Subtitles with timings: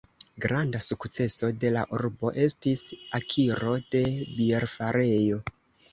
[0.43, 2.83] Granda sukceso de la urbo estis
[3.19, 4.03] akiro de
[4.41, 5.43] bierfarejo.